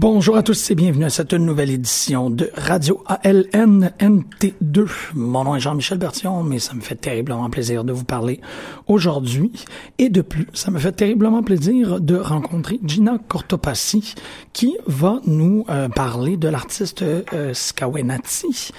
[0.00, 4.86] Bonjour à tous et bienvenue à cette nouvelle édition de Radio ALN NT2.
[5.16, 8.40] Mon nom est Jean-Michel Bertillon, mais ça me fait terriblement plaisir de vous parler
[8.86, 9.50] aujourd'hui.
[9.98, 14.14] Et de plus, ça me fait terriblement plaisir de rencontrer Gina Cortopassi
[14.52, 18.70] qui va nous euh, parler de l'artiste euh, Skawenati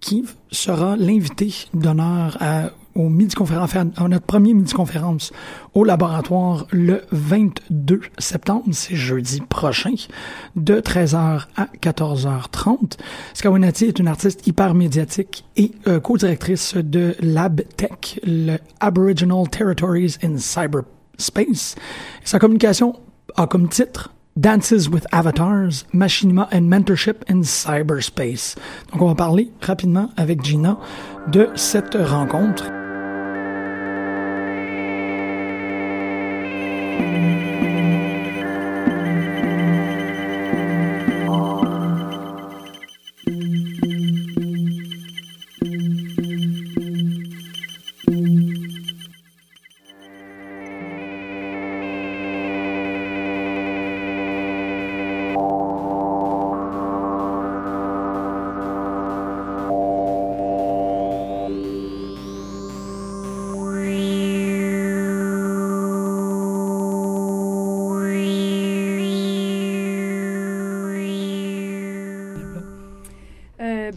[0.00, 5.32] qui sera l'invité d'honneur à au midi conférence, à notre premier midi conférence
[5.74, 9.94] au laboratoire le 22 septembre, c'est jeudi prochain,
[10.56, 12.98] de 13h à 14h30.
[13.34, 20.36] Skawenati est une artiste hyper médiatique et euh, co-directrice de LabTech, le Aboriginal Territories in
[20.38, 21.74] Cyberspace.
[22.24, 22.94] Sa communication
[23.36, 28.56] a comme titre Dances with Avatars, Machinima and Mentorship in Cyberspace.
[28.92, 30.76] Donc on va parler rapidement avec Gina
[31.28, 32.83] de cette rencontre.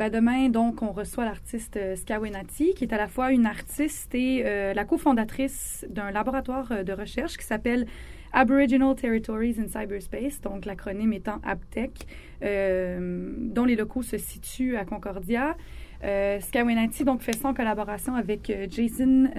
[0.09, 4.73] Demain, donc, on reçoit l'artiste Skawenati, qui est à la fois une artiste et euh,
[4.73, 7.85] la cofondatrice d'un laboratoire euh, de recherche qui s'appelle
[8.34, 12.07] Aboriginal Territories in Cyberspace, donc l'acronyme étant ABTEC,
[12.44, 15.56] euh, dont les locaux se situent à Concordia.
[16.04, 19.30] Euh, Skawenati donc fait ça en collaboration avec Jason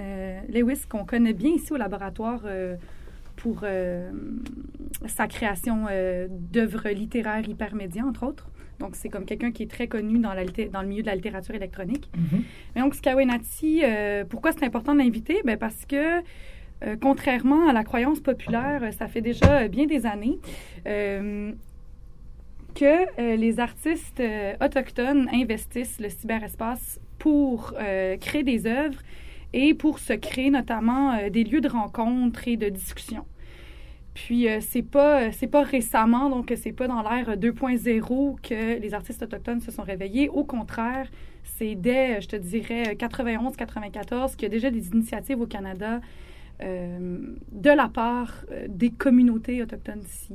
[0.49, 2.41] Lewis, qu'on connaît bien ici au laboratoire
[3.37, 3.63] pour
[5.05, 5.85] sa création
[6.29, 8.49] d'œuvres littéraires hypermédias, entre autres.
[8.79, 10.33] Donc, c'est comme quelqu'un qui est très connu dans,
[10.71, 12.09] dans le milieu de la littérature électronique.
[12.75, 15.41] Mais donc, Skawenati, euh, pourquoi c'est important de l'inviter?
[15.43, 16.19] Ben parce que,
[16.85, 20.39] euh, contrairement à la croyance populaire, ça fait déjà bien des années
[20.87, 21.51] euh,
[22.73, 24.23] que les artistes
[24.61, 27.73] autochtones investissent le cyberespace pour
[28.21, 28.99] créer des œuvres
[29.51, 33.25] et pour se créer notamment des lieux de rencontre et de discussion.
[34.13, 38.93] Puis euh, c'est pas c'est pas récemment donc c'est pas dans l'ère 2.0 que les
[38.93, 40.29] artistes autochtones se sont réveillés.
[40.29, 41.07] Au contraire,
[41.43, 46.01] c'est dès je te dirais 91 94 qu'il y a déjà des initiatives au Canada
[46.61, 50.33] de la part des communautés autochtones ici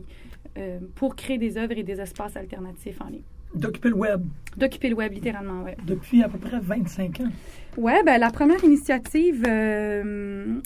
[0.94, 3.20] pour créer des œuvres et des espaces alternatifs en ligne.
[3.54, 4.22] D'occuper le web.
[4.56, 5.72] D'occuper le web, littéralement, oui.
[5.86, 7.30] Depuis à peu près 25 ans.
[7.76, 10.60] Oui, ben, la première initiative euh,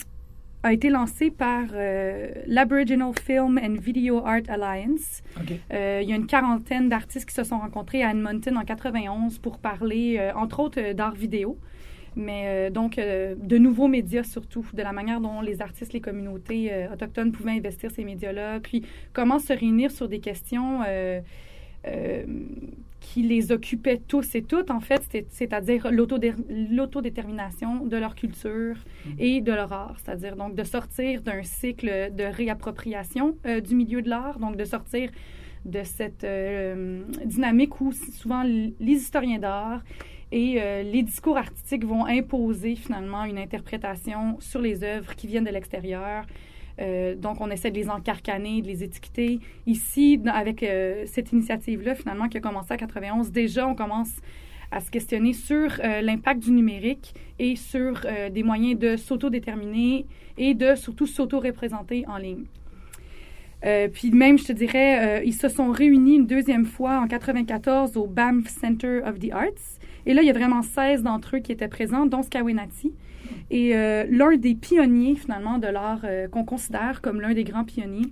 [0.63, 5.21] a été lancée par euh, l'Aboriginal Film and Video Art Alliance.
[5.71, 9.39] Euh, il y a une quarantaine d'artistes qui se sont rencontrés à Edmonton en 91
[9.39, 11.57] pour parler, entre autres, d'art vidéo.
[12.15, 17.31] Mais donc de nouveaux médias surtout, de la manière dont les artistes, les communautés autochtones
[17.31, 18.83] pouvaient investir ces médias-là, puis
[19.13, 20.81] comment se réunir sur des questions
[21.87, 22.25] euh,
[23.09, 29.15] qui les occupaient tous et toutes, en fait, c'est-à-dire l'autodétermination de leur culture mm-hmm.
[29.17, 34.03] et de leur art, c'est-à-dire donc de sortir d'un cycle de réappropriation euh, du milieu
[34.03, 35.09] de l'art, donc de sortir
[35.65, 39.81] de cette euh, dynamique où souvent les historiens d'art
[40.31, 45.49] et les discours artistiques vont imposer finalement une interprétation sur les œuvres qui viennent de
[45.49, 46.27] l'extérieur,
[46.81, 49.39] euh, donc, on essaie de les encarcaner, de les étiqueter.
[49.65, 54.11] Ici, avec euh, cette initiative-là, finalement, qui a commencé en 91, déjà, on commence
[54.71, 60.05] à se questionner sur euh, l'impact du numérique et sur des moyens de s'autodéterminer
[60.37, 62.43] et de surtout s'auto-représenter en ligne.
[63.93, 68.05] puis même, je te dirais, ils se sont réunis une deuxième fois en 94 au
[68.05, 69.79] Banff Center of the Arts.
[70.05, 72.93] Et là, il y a vraiment 16 d'entre eux qui étaient présents, dont Skawinati.
[73.51, 77.65] Et euh, l'un des pionniers, finalement, de l'art euh, qu'on considère comme l'un des grands
[77.65, 78.11] pionniers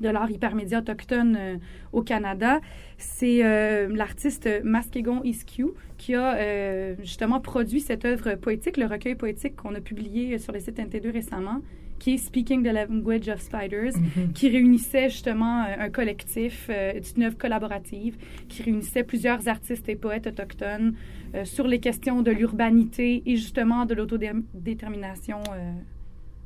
[0.00, 1.56] de l'art hypermédia autochtone euh,
[1.92, 2.60] au Canada,
[2.98, 3.42] c'est
[3.88, 9.80] l'artiste Maskegon Iskew qui a justement produit cette œuvre poétique, le recueil poétique qu'on a
[9.80, 11.62] publié sur le site NT2 récemment,
[11.98, 14.32] qui est Speaking the Language of Spiders, mm-hmm.
[14.32, 16.70] qui réunissait justement un collectif,
[17.16, 18.16] une œuvre collaborative,
[18.48, 20.94] qui réunissait plusieurs artistes et poètes autochtones
[21.34, 25.40] euh, sur les questions de l'urbanité et justement de l'autodétermination.
[25.52, 25.72] Euh.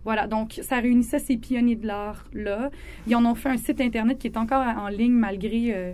[0.02, 2.70] voilà, donc ça réunissait ces pionniers de l'art-là.
[3.06, 5.92] Ils en ont fait un site Internet qui est encore en ligne malgré euh,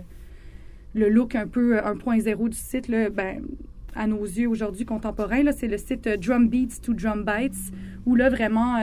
[0.95, 2.87] le look un peu 1.0 du site.
[2.87, 3.43] Là, ben,
[3.95, 7.71] à nos yeux aujourd'hui contemporains, c'est le site Drum Beats to Drum Bites,
[8.07, 8.81] où là, vraiment,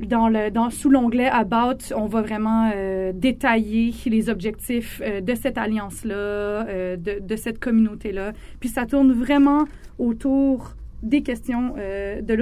[0.00, 5.34] dans le, dans, sous l'onglet About, on va vraiment euh, détailler les objectifs euh, de
[5.34, 8.32] cette alliance-là, euh, de, de, cette communauté-là.
[8.60, 9.64] Puis ça tourne vraiment
[9.98, 12.34] autour des questions de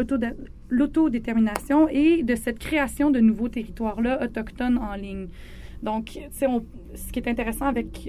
[0.71, 5.27] l'autodétermination et de cette création de nouveaux territoires-là autochtones en ligne.
[5.83, 6.65] Donc, on,
[6.95, 8.09] ce qui est intéressant avec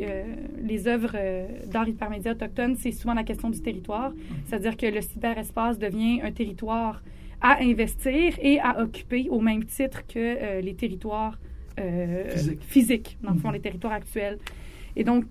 [0.61, 1.17] les œuvres
[1.69, 4.13] d'art hypermédia autochtone, c'est souvent la question du territoire.
[4.45, 7.01] C'est-à-dire que le cyberespace devient un territoire
[7.45, 11.37] à investir et à occuper au même titre que euh, les territoires
[11.79, 13.53] euh, physiques, dans le fond, mhm.
[13.53, 14.39] les territoires actuels.
[14.95, 15.25] Et donc,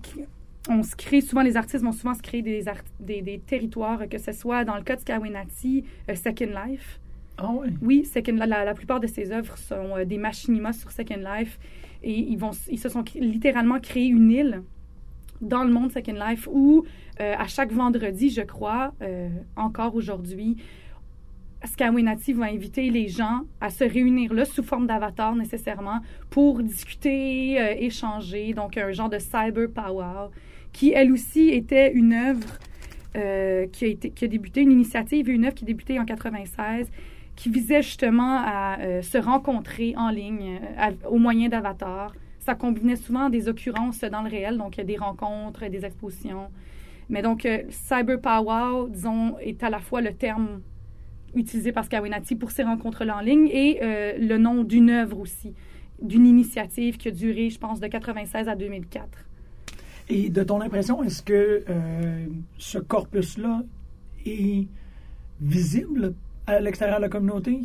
[0.69, 2.63] on se crée, souvent les artistes vont souvent se créer des,
[3.01, 7.01] des, territoires, que ce soit dans le cas de Skawinati, euh, Second Life.
[7.37, 7.69] Ah oui?
[7.83, 11.59] Oui, Second, la, la, plupart de ces œuvres sont des machinimas sur Second Life
[12.05, 14.63] et ils, vont, ils se sont littéralement créés une île
[15.41, 16.85] dans le monde Second Life où
[17.19, 18.93] à chaque vendredi, je crois,
[19.57, 20.57] encore aujourd'hui,
[21.67, 26.01] Skawinati va inviter les gens à se réunir là sous forme d'avatar nécessairement
[26.31, 28.53] pour discuter, euh, échanger.
[28.53, 30.29] Donc, un genre de cyber power
[30.73, 32.59] qui, elle aussi, était une œuvre
[33.17, 36.05] euh, qui, a été, qui a débuté, une initiative, une œuvre qui a débuté en
[36.05, 36.91] 96
[37.37, 40.61] qui visait justement à euh, se rencontrer en ligne
[41.09, 42.15] au moyen d'avatars.
[42.39, 46.49] Ça combinait souvent des occurrences dans le réel, donc des rencontres, des expositions.
[47.09, 50.61] Mais donc, cyber power, disons, est à la fois le terme
[51.35, 55.55] utilisé par Skawinati pour ces rencontres-là en ligne et euh, le nom d'une œuvre aussi,
[56.01, 59.07] d'une initiative qui a duré, je pense, de 96 à 2004.
[60.09, 62.27] Et de ton impression, est-ce que euh,
[62.59, 63.63] ce corpus-là
[64.27, 64.67] est
[65.41, 66.15] visible
[66.47, 67.61] à l'extérieur de la communauté?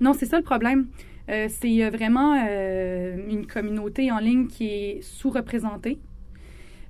[0.00, 0.86] Non, c'est ça le problème.
[1.30, 5.98] Euh, c'est vraiment une communauté en ligne qui est sous-représentée.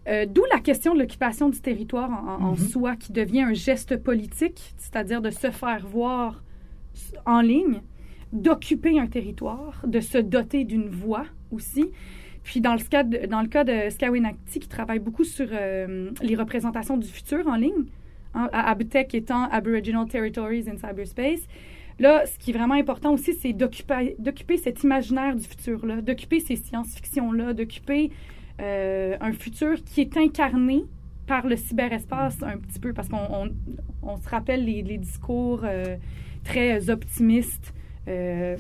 [0.06, 2.56] Euh, d'où la question de l'occupation du territoire en, mhm.
[2.56, 6.42] soi, qui devient un geste politique, c'est-à-dire de se faire voir
[7.25, 7.80] en ligne,
[8.32, 11.90] d'occuper un territoire, de se doter d'une voix aussi.
[12.42, 16.11] Puis dans le cas de, dans le cas de Skawinati, qui travaille beaucoup sur euh,
[16.20, 17.84] les représentations du futur en ligne,
[18.34, 21.46] hein, ABTEC étant Aboriginal Territories in Cyberspace,
[22.00, 26.56] Là, ce qui est vraiment important aussi, c'est d'occuper cet imaginaire du futur-là, d'occuper ces
[26.56, 28.11] science-fiction-là, d'occuper
[28.61, 30.84] euh, un futur qui est incarné
[31.26, 33.50] par le cyberespace un petit peu, parce qu'on
[34.02, 35.96] on, se rappelle les, discours euh,
[36.44, 37.73] très optimistes
[38.08, 38.56] euh,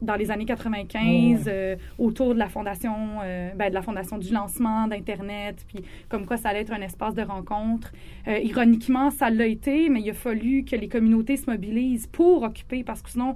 [0.00, 3.18] dans les années 95, euh, autour de la fondation,
[3.56, 7.14] ben, de la fondation du lancement d'Internet, puis comme quoi ça allait être un espace
[7.14, 7.92] de rencontre.
[8.26, 12.84] Ironiquement, ça l'a été, mais il a fallu que les communautés se mobilisent pour occuper,
[12.84, 13.34] parce que sinon,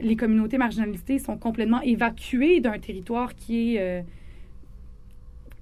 [0.00, 4.04] les communautés marginalisées sont complètement évacuées d'un territoire qui est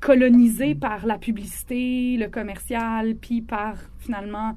[0.06, 4.54] colonisé par la publicité, le commercial, puis par finalement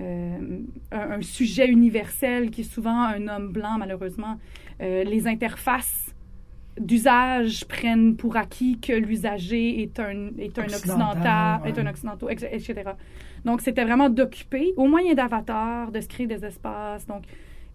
[0.00, 0.58] euh,
[0.90, 4.40] un, un sujet universel qui est souvent un homme blanc, malheureusement.
[4.80, 6.12] Euh, les interfaces
[6.76, 11.68] d'usage prennent pour acquis que l'usager est un, est un Occidental, ouais.
[11.68, 12.82] est un occidentaux, etc.
[13.44, 17.06] Donc, c'était vraiment d'occuper, au moyen d'avatars, de se créer des espaces.
[17.06, 17.22] Donc,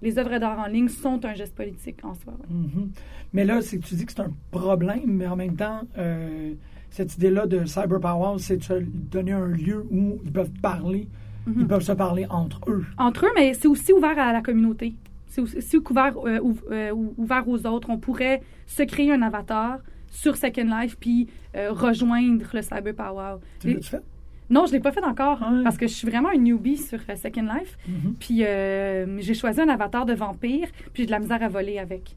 [0.02, 2.34] les œuvres d'art en ligne sont un geste politique en soi.
[2.34, 2.56] ouais.
[2.58, 2.92] Mhm.
[3.32, 6.54] Mais là, tu dis que c'est un problème, mais en même temps, euh,
[6.90, 11.08] cette idée-là de Cyber Power, c'est de se donner un lieu où ils peuvent parler,
[11.46, 11.56] Mhm.
[11.62, 12.86] ils peuvent se parler entre eux.
[12.98, 14.96] entre eux, mais c'est aussi ouvert à la communauté.
[15.28, 16.40] C'est aussi ouvert, euh,
[16.72, 17.90] euh, ouvert aux autres.
[17.90, 21.28] On pourrait se créer un avatar sur Second Life puis
[21.58, 23.36] euh, rejoindre le Cyber Power.
[23.60, 24.02] Tu l'as-tu fait?
[24.50, 25.64] Non, je l'ai pas fait encore Ouais.
[25.64, 27.78] parce que je suis vraiment un newbie sur Second Life.
[27.88, 28.14] Mhm.
[28.20, 31.80] Puis euh, j'ai choisi un avatar de vampire puis j'ai de la misère à voler
[31.80, 32.16] avec.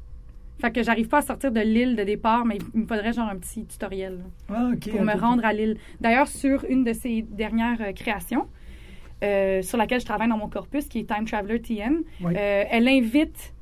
[0.61, 3.29] Fait que j'arrive pas à sortir de l'île de départ, mais il me faudrait genre
[3.29, 5.77] un petit tutoriel Ah, pour me rendre à l'île.
[6.01, 8.47] D'ailleurs, sur une de ses dernières euh, créations,
[9.23, 12.33] euh, sur laquelle je travaille dans mon corpus, qui est Time Traveler TM, Oui.
[12.37, 13.53] euh, elle invite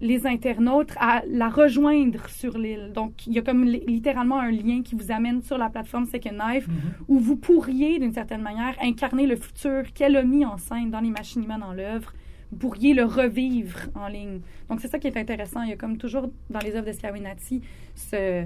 [0.00, 2.92] les internautes à la rejoindre sur l'île.
[2.94, 6.04] Donc, il y a comme li- littéralement un lien qui vous amène sur la plateforme
[6.06, 6.74] Second Life Mhm.
[7.08, 11.00] où vous pourriez, d'une certaine manière, incarner le futur qu'elle a mis en scène dans
[11.00, 12.12] les machiniments dans l'œuvre.
[12.50, 14.40] Vous pourriez le revivre en ligne.
[14.70, 15.62] Donc, c'est ça qui est intéressant.
[15.62, 17.60] Il y a comme toujours dans les œuvres de Skawinati
[17.94, 18.44] ce,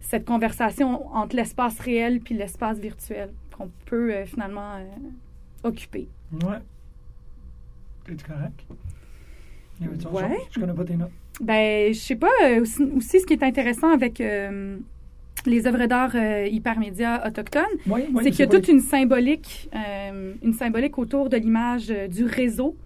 [0.00, 4.84] cette conversation entre l'espace réel puis l'espace virtuel qu'on peut euh, finalement euh,
[5.68, 6.08] occuper.
[6.32, 6.58] Ouais.
[8.10, 8.60] Es-tu correct?
[9.80, 10.38] Y autre Ouais.
[10.50, 11.10] Je connais pas tes notes.
[11.40, 12.30] Ben, je sais pas.
[12.44, 14.20] euh, aussi, aussi, ce qui est intéressant avec
[15.46, 18.20] les œuvres d'art hypermédia autochtones, Oui, oui.
[18.24, 19.68] c'est qu'il y a toute une symbolique,
[20.42, 22.76] une symbolique autour de l'image du réseau,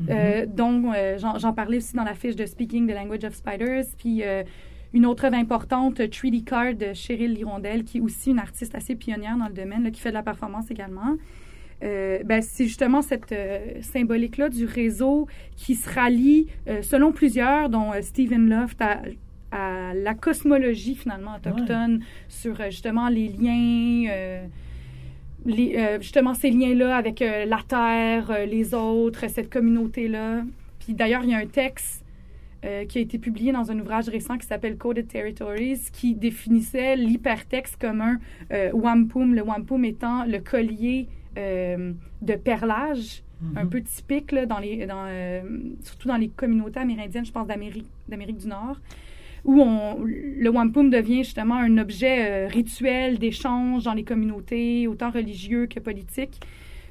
[0.00, 0.08] Mhm.
[0.10, 3.84] euh, dont euh, j'en parlais aussi dans la fiche de Speaking the Language of Spiders.
[3.96, 4.42] Puis euh,
[4.92, 8.94] une autre œuvre importante, Treaty Card de Cheryl Lirondelle, qui est aussi une artiste assez
[8.94, 11.16] pionnière dans le domaine, là, qui fait de la performance également.
[11.82, 17.68] Euh, ben, c'est justement cette euh, symbolique-là du réseau qui se rallie, euh, selon plusieurs,
[17.68, 19.02] dont Stephen Loft, à,
[19.50, 24.46] à la cosmologie finalement autochtone, sur euh, justement les liens,
[25.44, 30.42] les, euh, justement ces liens-là avec euh, la Terre, euh, les autres, cette communauté-là.
[30.78, 32.02] Puis d'ailleurs, il y a un texte
[32.88, 37.76] qui a été publié dans un ouvrage récent qui s'appelle Coded Territories, qui définissait l'hypertexte
[37.78, 38.18] comme un
[38.72, 43.58] wampum, le wampum étant le collier de perlage, Mhm.
[43.58, 45.06] un peu typique, là, dans les, dans,
[45.82, 48.78] surtout dans les communautés amérindiennes, je pense d'Amérique, d'Amérique du Nord,
[49.44, 55.10] où on, le wampum devient justement un objet euh, rituel d'échange dans les communautés, autant
[55.10, 56.40] religieux que politiques.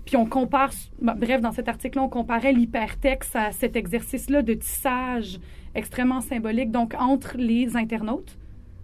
[0.05, 4.53] Puis on compare, bah, bref, dans cet article-là, on comparait l'hypertexte à cet exercice-là de
[4.53, 5.39] tissage
[5.75, 8.37] extrêmement symbolique, donc entre les internautes,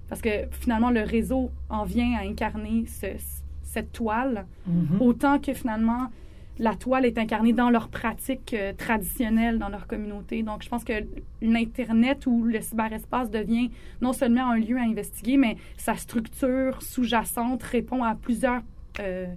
[0.07, 3.21] parce que finalement le réseau en vient à incarner ce-
[3.61, 5.01] cette toile, Mhm.
[5.01, 6.07] autant que finalement
[6.59, 10.43] la toile est incarnée dans leurs pratiques euh, traditionnelles dans leur communauté.
[10.43, 10.93] Donc, je pense que
[11.41, 17.63] l'Internet ou le cyberespace devient non seulement un lieu à investiguer, mais sa structure sous-jacente
[17.63, 18.61] répond à plusieurs,
[18.99, 19.27] euh,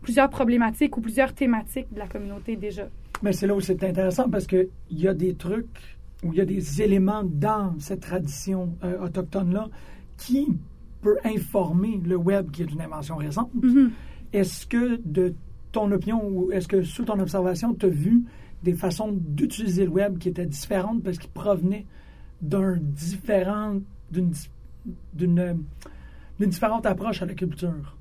[0.00, 2.88] plusieurs problématiques ou plusieurs thématiques de la communauté déjà.
[3.22, 6.40] Mais c'est là où c'est intéressant parce qu'il y a des trucs ou il y
[6.40, 9.68] a des éléments dans cette tradition euh, autochtone-là
[10.16, 10.48] qui
[11.02, 13.50] peut informer le web qui est une invention récente.
[13.54, 13.90] Mhm.
[14.32, 15.34] Est-ce que, de
[15.74, 18.14] ton opinion ou est-ce que, sous ton observation, tu as vu
[18.62, 21.86] des façons d'utiliser le web qui étaient différentes parce qu'ils provenaient
[22.40, 24.32] d'un différent, d'une,
[25.12, 25.44] d'une,
[26.38, 27.96] d'une différente approche à la culture?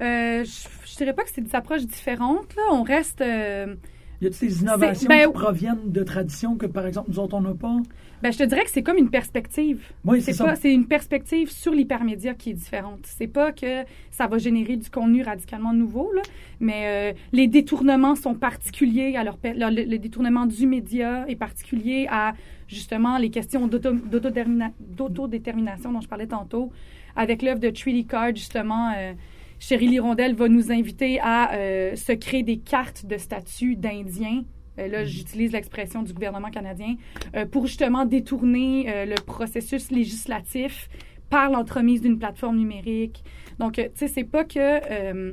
[0.00, 2.50] Euh, je, je dirais pas que c'est des approches différentes.
[2.56, 2.62] Là.
[2.72, 3.20] On reste...
[3.20, 3.76] euh,
[4.20, 7.40] Y a-t-il des innovations ben, qui proviennent de traditions que, par exemple, nous autres, on
[7.40, 7.76] n'a pas?
[8.20, 9.80] Ben, je te dirais que c'est comme une perspective.
[10.04, 10.44] Oui, c'est ça.
[10.44, 12.98] pas, c'est une perspective sur l'hypermédia qui est différente.
[13.04, 16.22] C'est pas que ça va générer du contenu radicalement nouveau, là,
[16.58, 21.36] mais euh, les détournements sont particuliers à leur, leur- le, le détournement du média est
[21.36, 22.32] particulier à
[22.66, 26.72] justement les questions d'autodétermination dont je parlais tantôt.
[27.16, 29.12] Avec l'œuvre de Treaty Card, justement, euh,
[29.58, 34.44] Chérie Lirondelle va nous inviter à euh, se créer des cartes de statut d'Indiens.
[34.78, 36.94] Euh, là, j'utilise l'expression du gouvernement canadien
[37.34, 40.88] euh, pour justement détourner euh, le processus législatif
[41.28, 43.24] par l'entremise d'une plateforme numérique.
[43.58, 45.32] Donc, euh, tu sais, c'est pas que euh,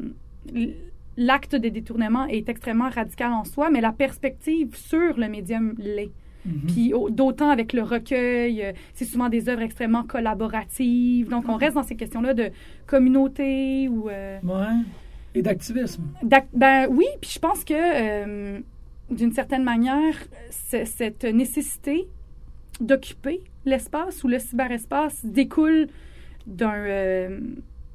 [1.17, 6.11] l'acte de détournement est extrêmement radical en soi, mais la perspective sur le médium l'est.
[6.67, 11.27] Puis au- d'autant avec le recueil, euh, c'est souvent des œuvres extrêmement collaboratives.
[11.29, 12.49] Donc, on reste dans ces questions-là de
[12.85, 14.09] communauté ou...
[14.09, 14.75] euh, Ouais.
[15.33, 16.03] Et d'activisme.
[16.23, 18.59] D'ac- Ben oui, puis je pense que euh,
[19.11, 20.15] d'une certaine manière,
[20.49, 22.07] c- cette nécessité
[22.79, 25.87] d'occuper l'espace ou le cyberespace découle
[26.47, 27.39] d'un euh,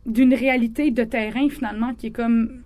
[0.06, 2.62] d'une réalité de terrain finalement qui est comme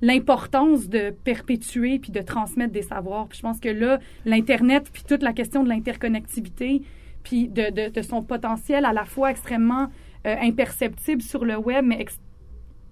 [0.00, 3.26] l'importance de perpétuer puis de transmettre des savoirs.
[3.28, 6.82] Puis je pense que là, l'internet puis toute la question de l'interconnectivité
[7.22, 9.88] puis de, de, de son potentiel à la fois extrêmement
[10.26, 12.04] euh, imperceptible sur le web, mais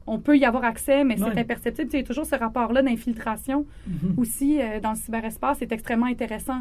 [0.08, 1.88] on peut y avoir accès, mais c'est imperceptible.
[1.88, 4.14] Tu sais, Il y a toujours ce rapport-là d'infiltration Mhm.
[4.18, 5.56] aussi euh, dans le cyberespace.
[5.58, 6.60] C'est extrêmement intéressant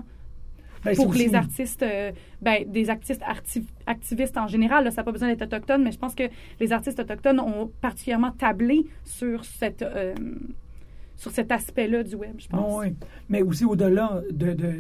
[0.86, 2.12] Ben, pour les artistes, euh,
[2.42, 4.84] ben, des artistes arti- activistes en général.
[4.86, 6.24] Là, ça n'a pas besoin d'être autochtone, mais je pense que
[6.60, 10.14] les artistes autochtones ont particulièrement tablé sur cette euh,
[11.18, 12.80] sur cet aspect-là du web, je pense.
[12.80, 12.94] Ouais.
[13.30, 14.74] Mais aussi au-delà de, de,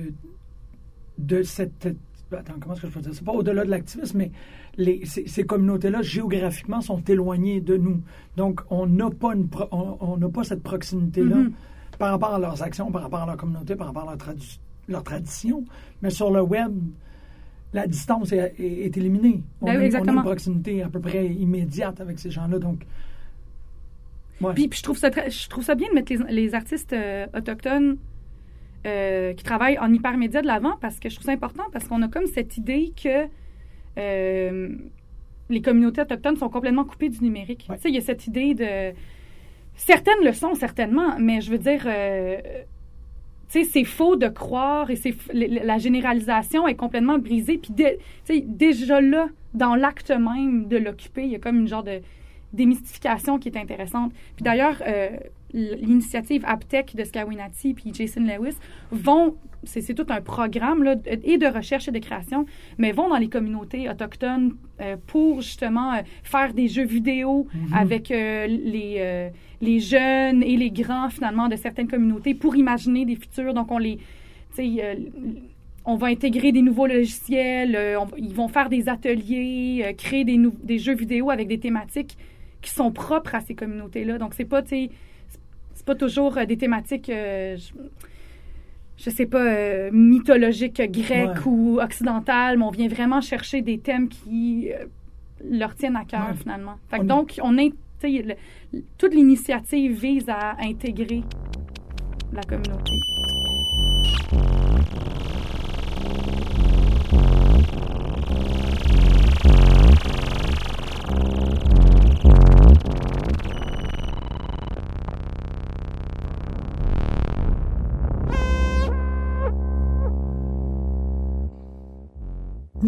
[1.17, 1.88] de cette.
[2.31, 3.12] Attends, comment est-ce que je peux dire?
[3.13, 4.31] C'est pas au-delà de l'activisme, mais
[4.77, 8.01] les, ces, ces communautés-là, géographiquement, sont éloignées de nous.
[8.35, 11.53] Donc, on n'a pas, une pro- on, on n'a pas cette proximité-là Mhm.
[11.97, 14.59] par rapport à leurs actions, par rapport à leur communauté, par rapport à leur, tradu-
[14.88, 15.63] leur tradition.
[16.01, 16.74] Mais sur le web,
[17.74, 19.42] la distance est, est- est éliminée.
[19.62, 20.22] On, Ben a, oui, on a exactement.
[20.22, 22.60] une proximité à peu près immédiate avec ces gens-là.
[22.60, 22.86] Donc,
[24.42, 24.54] ouais.
[24.54, 26.94] Puis, puis je, trouve ça très- je trouve ça bien de mettre les, les artistes
[26.94, 27.98] euh, autochtones
[28.86, 32.01] euh, qui travaillent en hypermédia de l'avant parce que je trouve ça important parce qu'on
[32.01, 33.27] a comme cette idée que
[33.98, 34.70] euh,
[35.50, 37.65] les communautés autochtones sont complètement coupées du numérique.
[37.70, 37.75] Ouais.
[37.77, 38.96] Tu sais, il y a cette idée de...
[39.75, 41.84] Certaines le sont, certainement, mais je veux dire...
[43.48, 47.58] c'est faux de croire et c'est la généralisation est complètement brisée.
[47.58, 47.74] Puis
[48.44, 52.02] déjà là, dans l'acte même de l'occuper, il y a comme une genre de
[52.54, 54.12] démystification qui est intéressante.
[54.36, 55.10] Puis d'ailleurs, euh,
[55.55, 58.55] l'initiative Aptech de Skawinati puis Jason Lewis
[58.91, 62.45] vont, c'est tout un programme là, et de recherche et de création,
[62.77, 68.12] mais vont dans les communautés autochtones euh, pour justement euh, faire des jeux vidéo avec
[68.12, 69.31] euh, les,
[69.62, 73.53] les jeunes et les grands finalement de certaines communautés pour imaginer des futurs.
[73.53, 73.98] Donc on les,
[75.85, 80.79] on va intégrer des nouveaux logiciels, on- ils vont faire des ateliers, créer des, des
[80.79, 82.18] jeux vidéo avec des thématiques
[82.61, 84.18] qui sont propres à ces communautés-là.
[84.18, 84.89] Donc, c'est pas, tu sais,
[85.85, 87.74] c'est- pas toujours euh, des thématiques, euh, je,
[89.03, 91.51] je sais pas, euh, mythologiques grecques Ouais.
[91.51, 94.85] ou occidentales, mais on vient vraiment chercher des thèmes qui euh,
[95.50, 96.37] leur tiennent à cœur, Ouais.
[96.37, 96.75] finalement.
[96.89, 98.35] Fait que On- donc, on est, le-
[98.98, 101.24] toute l'initiative vise à intégrer
[102.33, 102.93] la communauté.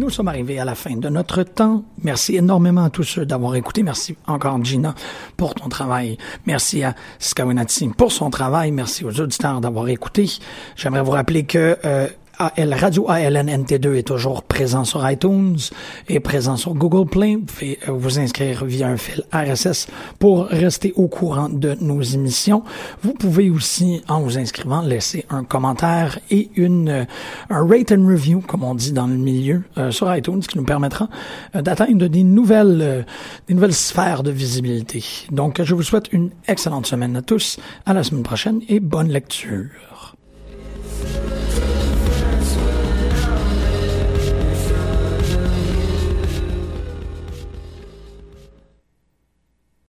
[0.08, 1.84] Nous sommes arrivés à la fin de notre temps.
[2.02, 3.82] Merci énormément à tous ceux d'avoir écouté.
[3.82, 4.94] Merci encore, Gina,
[5.36, 6.16] pour ton travail.
[6.46, 8.70] Merci à Skawinati pour son travail.
[8.70, 10.24] Merci aux auditeurs d'avoir écouté.
[10.76, 15.58] J'aimerais vous rappeler que euh, AL, Radio ALNNT2 est toujours présent sur iTunes
[16.08, 17.36] et présent sur Google Play.
[17.36, 22.00] Vous pouvez euh, vous inscrire via un fil RSS pour rester au courant de nos
[22.00, 22.62] émissions.
[23.02, 27.04] Vous pouvez aussi, en vous inscrivant, laisser un commentaire et une euh,
[27.50, 30.64] un rate and review, comme on dit dans le milieu, euh, sur iTunes, qui nous
[30.64, 31.08] permettra
[31.54, 33.02] euh, d'atteindre des nouvelles euh,
[33.46, 35.04] des nouvelles sphères de visibilité.
[35.30, 37.58] Donc, je vous souhaite une excellente semaine à tous.
[37.86, 40.07] À la semaine prochaine et bonne lecture.